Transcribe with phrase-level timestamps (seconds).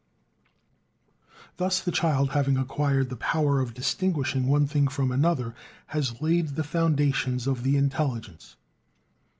[1.57, 5.53] Thus the child, having acquired the power of distinguishing one thing from another,
[5.93, 8.55] has laid the foundations of the intelligence.